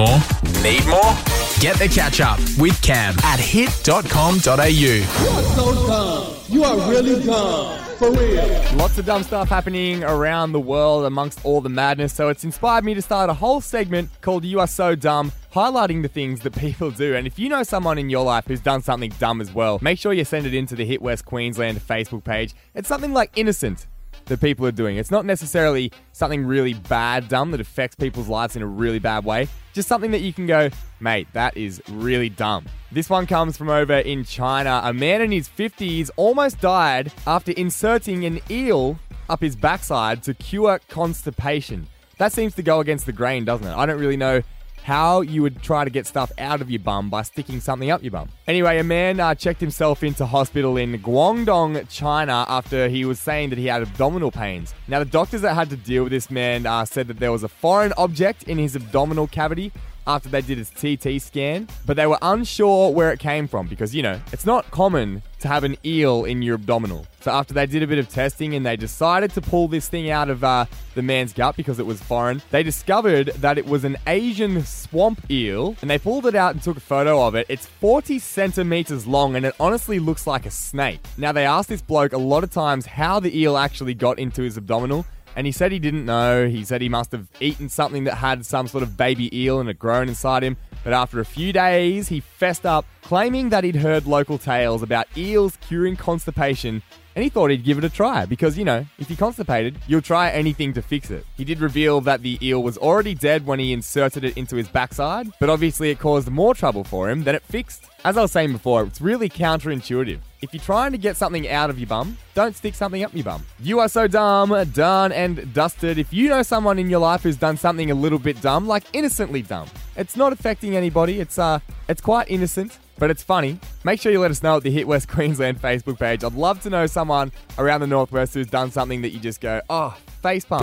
[0.00, 0.18] more?
[0.62, 1.14] Need more?
[1.60, 4.64] Get the catch up with Cam at hit.com.au.
[4.64, 6.36] You are so dumb.
[6.48, 7.78] You are really dumb.
[7.98, 8.76] For real.
[8.76, 12.82] Lots of dumb stuff happening around the world amongst all the madness, so it's inspired
[12.82, 16.56] me to start a whole segment called You Are So Dumb, highlighting the things that
[16.56, 17.14] people do.
[17.14, 19.98] And if you know someone in your life who's done something dumb as well, make
[19.98, 22.54] sure you send it into the Hit West Queensland Facebook page.
[22.74, 23.86] It's something like innocent
[24.30, 24.96] that people are doing.
[24.96, 29.24] It's not necessarily something really bad dumb that affects people's lives in a really bad
[29.24, 29.48] way.
[29.72, 32.64] Just something that you can go, mate, that is really dumb.
[32.92, 34.80] This one comes from over in China.
[34.84, 40.34] A man in his 50s almost died after inserting an eel up his backside to
[40.34, 41.88] cure constipation.
[42.18, 43.74] That seems to go against the grain, doesn't it?
[43.74, 44.42] I don't really know
[44.82, 48.02] how you would try to get stuff out of your bum by sticking something up
[48.02, 48.28] your bum.
[48.46, 53.50] Anyway, a man uh, checked himself into hospital in Guangdong, China, after he was saying
[53.50, 54.74] that he had abdominal pains.
[54.88, 57.42] Now, the doctors that had to deal with this man uh, said that there was
[57.42, 59.72] a foreign object in his abdominal cavity
[60.06, 63.94] after they did his CT scan, but they were unsure where it came from because,
[63.94, 67.06] you know, it's not common to have an eel in your abdominal.
[67.20, 70.10] So after they did a bit of testing and they decided to pull this thing
[70.10, 73.84] out of uh, the man's gut because it was foreign, they discovered that it was
[73.84, 77.46] an Asian swamp eel and they pulled it out and took a photo of it.
[77.48, 81.00] It's 40 centimeters long and it honestly looks like a snake.
[81.16, 84.42] Now they asked this bloke a lot of times how the eel actually got into
[84.42, 86.48] his abdominal and he said he didn't know.
[86.48, 89.68] He said he must have eaten something that had some sort of baby eel and
[89.68, 90.56] had grown inside him.
[90.82, 95.06] But after a few days, he fessed up, claiming that he'd heard local tales about
[95.16, 96.82] eels curing constipation,
[97.14, 100.00] and he thought he'd give it a try because, you know, if you're constipated, you'll
[100.00, 101.26] try anything to fix it.
[101.36, 104.68] He did reveal that the eel was already dead when he inserted it into his
[104.68, 107.84] backside, but obviously it caused more trouble for him than it fixed.
[108.04, 110.20] As I was saying before, it's really counterintuitive.
[110.42, 113.24] If you're trying to get something out of your bum, don't stick something up your
[113.24, 113.44] bum.
[113.58, 115.98] You are so dumb, done and dusted.
[115.98, 118.84] If you know someone in your life who's done something a little bit dumb, like
[118.94, 121.20] innocently dumb, it's not affecting anybody.
[121.20, 123.60] It's uh, it's quite innocent, but it's funny.
[123.84, 126.24] Make sure you let us know at the Hit West Queensland Facebook page.
[126.24, 129.60] I'd love to know someone around the northwest who's done something that you just go,
[129.68, 130.62] oh, face palm.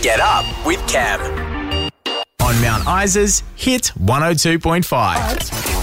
[0.00, 1.20] Get up with Cam.
[2.40, 5.81] On Mount Isa's Hit 102.5.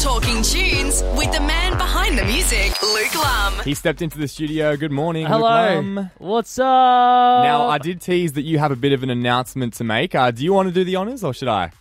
[0.00, 3.54] Talking tunes with the man behind the music, Luke Lum.
[3.64, 4.76] He stepped into the studio.
[4.76, 5.24] Good morning.
[5.24, 5.74] Luke Hello.
[5.74, 6.10] Lum.
[6.18, 6.64] What's up?
[6.64, 10.14] Now, I did tease that you have a bit of an announcement to make.
[10.14, 11.72] Uh, do you want to do the honors or should I?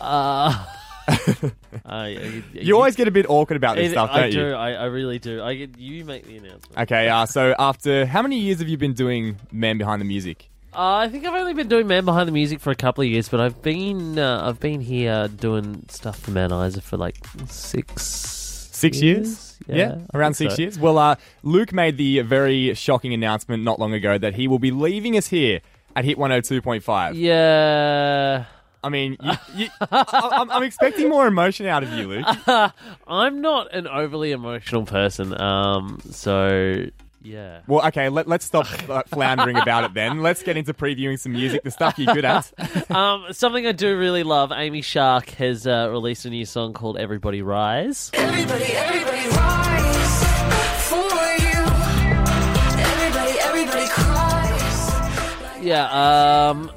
[0.00, 0.64] Uh,
[1.84, 4.38] uh, you, You always get a bit awkward about this It- stuff, I don't do.
[4.46, 4.52] you?
[4.52, 5.42] I, I really do.
[5.42, 6.78] I get you make the announcement.
[6.78, 10.49] Okay, uh, so after how many years have you been doing Man Behind the Music?
[10.72, 13.08] Uh, I think I've only been doing Man Behind the Music for a couple of
[13.08, 17.16] years, but I've been uh, I've been here doing stuff for Mount Isa for like
[17.48, 18.40] six
[18.80, 19.58] Six years?
[19.66, 20.62] Yeah, I around six so.
[20.62, 20.78] years.
[20.78, 24.70] Well, uh, Luke made the very shocking announcement not long ago that he will be
[24.70, 25.60] leaving us here
[25.94, 27.12] at Hit 102.5.
[27.14, 28.46] Yeah,
[28.82, 32.26] I mean, you, you, I, I'm, I'm expecting more emotion out of you, Luke.
[33.06, 35.38] I'm not an overly emotional person.
[35.38, 36.86] Um, so
[37.22, 37.60] yeah.
[37.66, 40.22] Well, okay, let, let's stop uh, floundering about it then.
[40.22, 42.52] Let's get into previewing some music, the stuff you're good at.
[42.90, 44.52] Um, something I do really love.
[44.52, 50.24] Amy Shark has uh, released a new song called "Everybody Rise." Everybody, everybody rise
[50.88, 51.60] for you.
[52.80, 55.64] Everybody, everybody cries.
[55.64, 56.70] Yeah, um,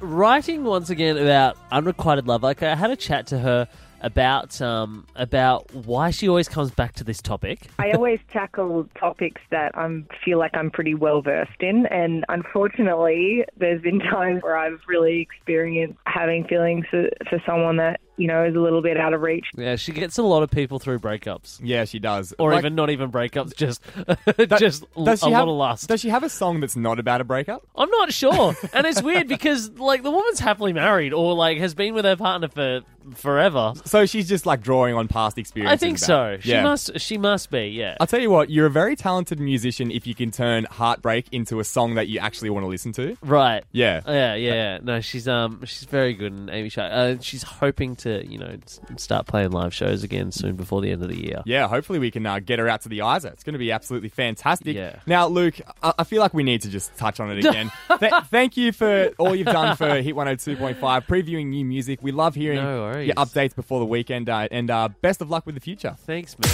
[0.00, 2.42] writing once again about unrequited love.
[2.42, 3.68] Like I had a chat to her
[4.04, 7.66] about um, about why she always comes back to this topic.
[7.78, 13.44] I always tackle topics that I feel like I'm pretty well versed in, and unfortunately,
[13.56, 18.44] there's been times where I've really experienced having feelings for, for someone that you know
[18.44, 19.46] is a little bit out of reach.
[19.56, 22.32] Yeah, she gets a lot of people through breakups, Yeah, she does.
[22.38, 23.82] or Like, even not even breakups, just
[24.36, 25.88] that- just l- does a she lot of lust.
[25.88, 27.66] Does she have a song that's not about a breakup?
[27.74, 31.74] I'm not sure, and it's weird because like the woman's happily married or like has
[31.74, 32.80] been with her partner for
[33.14, 33.72] forever.
[33.84, 35.74] So she's just like drawing on past experiences.
[35.74, 36.38] I think so.
[36.40, 36.62] She yeah.
[36.62, 36.98] must.
[37.00, 37.68] She must be.
[37.68, 37.96] Yeah.
[38.00, 41.60] I'll tell you what, you're a very talented musician if you can turn heartbreak into
[41.60, 43.16] a song that you actually want to listen to.
[43.22, 43.64] Right.
[43.72, 44.00] Yeah.
[44.06, 44.78] Yeah, yeah.
[44.82, 46.92] No, she's um she's very good and Amy Shark.
[46.92, 50.90] Uh, she's hoping to, you know, s- start playing live shows again soon before the
[50.90, 51.42] end of the year.
[51.44, 53.28] Yeah, hopefully we can uh, get her out to the Isa.
[53.28, 54.76] It's going to be absolutely fantastic.
[54.76, 54.96] Yeah.
[55.06, 57.70] Now, Luke, I, I feel like we need to just touch on it again.
[57.98, 60.76] Th- thank you for all you've done for Hit 102.5,
[61.06, 62.00] previewing new music.
[62.02, 63.08] We love hearing No worries.
[63.08, 65.94] your updates before the weekend, uh, and uh, best of luck with the future.
[66.00, 66.50] Thanks, man.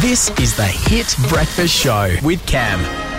[0.00, 3.11] This is the Hit Breakfast Show with Cam.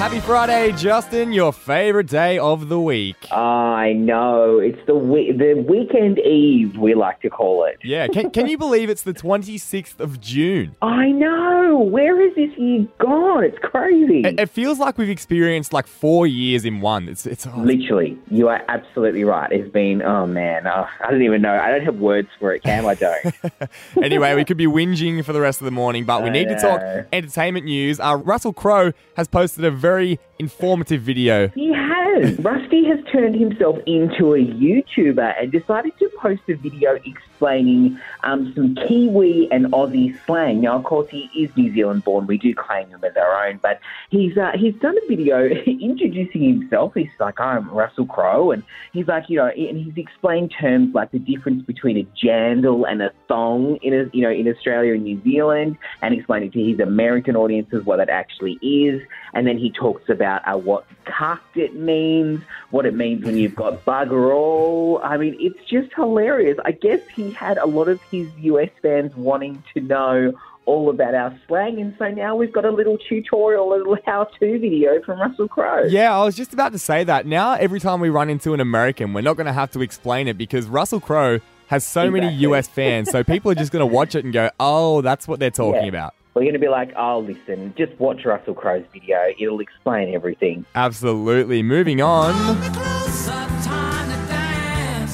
[0.00, 3.30] Happy Friday, Justin, your favorite day of the week.
[3.30, 4.58] I know.
[4.58, 7.76] It's the we- the weekend eve, we like to call it.
[7.84, 10.74] Yeah, can, can you believe it's the 26th of June?
[10.80, 11.80] I know.
[11.80, 13.44] Where has this year gone?
[13.44, 14.22] It's crazy.
[14.22, 17.06] It, it feels like we've experienced like four years in one.
[17.06, 19.52] It's it's oh, Literally, you are absolutely right.
[19.52, 21.54] It's been, oh man, uh, I don't even know.
[21.54, 22.86] I don't have words for it, Cam.
[22.86, 23.34] I don't.
[24.02, 26.48] anyway, we could be whinging for the rest of the morning, but we I need
[26.48, 26.80] to talk
[27.12, 28.00] entertainment news.
[28.00, 29.89] Uh, Russell Crowe has posted a very
[30.38, 31.48] informative video.
[31.48, 32.38] He has.
[32.38, 38.52] Rusty has turned himself into a YouTuber and decided to post a video explaining um,
[38.54, 40.60] some Kiwi and Aussie slang.
[40.62, 42.26] Now, of course, he is New Zealand born.
[42.26, 46.42] We do claim him as our own, but he's uh, he's done a video introducing
[46.42, 46.92] himself.
[46.94, 51.10] He's like, I'm Russell Crowe, and he's like, you know, and he's explained terms like
[51.12, 55.04] the difference between a jandal and a thong in a, you know in Australia and
[55.04, 59.02] New Zealand, and explaining to his American audiences what that actually is.
[59.32, 62.40] And then he talks about uh, what cactus means,
[62.70, 65.00] what it means when you've got bugger all.
[65.02, 66.58] I mean, it's just hilarious.
[66.64, 70.32] I guess he had a lot of his US fans wanting to know
[70.66, 74.58] all about our slang, and so now we've got a little tutorial, a little how-to
[74.60, 75.84] video from Russell Crowe.
[75.88, 77.26] Yeah, I was just about to say that.
[77.26, 80.28] Now, every time we run into an American, we're not going to have to explain
[80.28, 83.10] it because Russell Crowe has so many US fans.
[83.10, 85.82] So people are just going to watch it and go, oh, that's what they're talking
[85.84, 85.88] Yeah.
[85.88, 86.14] about.
[86.40, 89.18] We're going to be like, oh, listen, just watch Russell Crowe's video.
[89.38, 90.64] It'll explain everything.
[90.74, 91.62] Absolutely.
[91.62, 92.32] Moving on.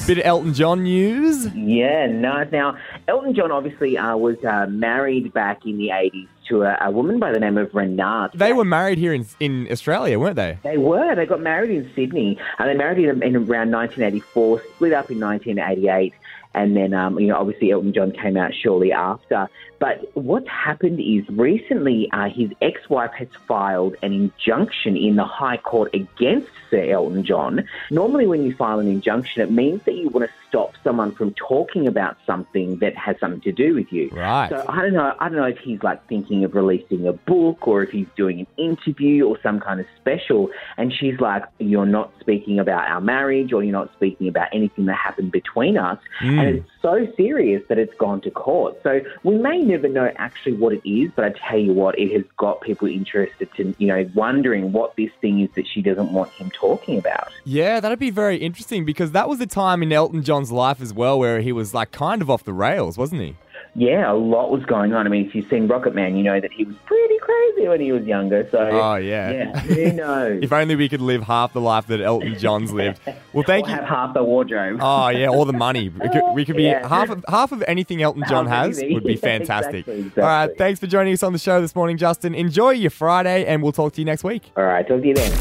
[0.07, 1.53] Bit of Elton John news.
[1.53, 2.49] Yeah, nice.
[2.53, 2.77] Now,
[3.09, 7.19] Elton John obviously uh, was uh, married back in the 80s to a, a woman
[7.19, 8.31] by the name of Renate.
[8.31, 10.59] They were married here in, in Australia, weren't they?
[10.63, 11.13] They were.
[11.13, 12.39] They got married in Sydney.
[12.57, 16.13] And they married in, in around 1984, split up in 1988.
[16.53, 19.49] And then, um, you know, obviously Elton John came out shortly after.
[19.79, 25.57] But what's happened is recently uh, his ex-wife has filed an injunction in the High
[25.57, 27.67] Court against Sir Elton John.
[27.91, 31.33] Normally, when you file an injunction, it means that you want to stop someone from
[31.33, 34.09] talking about something that has something to do with you.
[34.09, 34.49] Right.
[34.49, 35.13] So I don't know.
[35.19, 38.39] I don't know if he's like thinking of releasing a book or if he's doing
[38.39, 40.49] an interview or some kind of special.
[40.77, 44.85] And she's like, "You're not speaking about our marriage, or you're not speaking about anything
[44.85, 46.39] that happened between us." Mm.
[46.39, 48.77] And it's so serious that it's gone to court.
[48.83, 52.11] So we may never know actually what it is, but I tell you what, it
[52.13, 56.11] has got people interested to, you know, wondering what this thing is that she doesn't
[56.11, 57.29] want him talking about.
[57.43, 60.93] Yeah, that'd be very interesting because that was a time in Elton John's life as
[60.93, 63.35] well where he was like kind of off the rails, wasn't he?
[63.79, 65.05] Yeah, a lot was going on.
[65.05, 67.79] I mean, if you've seen Rocket Man, you know that he was pretty crazy when
[67.79, 68.47] he was younger.
[68.49, 69.29] So, Oh, yeah.
[69.31, 70.39] yeah, who knows?
[70.41, 72.99] If only we could live half the life that Elton John's lived.
[73.33, 73.75] Well, thank or you.
[73.75, 74.79] have half the wardrobe.
[74.81, 75.89] Oh yeah, all the money.
[75.89, 76.87] We could, we could be Yeah.
[76.87, 78.95] half of half of anything Elton oh, John Half has anything.
[78.95, 79.87] would be fantastic.
[79.87, 80.23] exactly, exactly.
[80.23, 82.33] All right, thanks for joining us on the show this morning, Justin.
[82.33, 84.51] Enjoy your Friday, and we'll talk to you next week.
[84.57, 85.31] All right, talk to you then.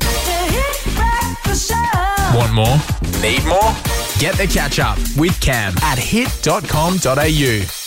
[2.34, 2.76] Want more?
[3.22, 3.72] Need more?
[4.18, 7.85] Get the catch up with Cam at hit.com.au.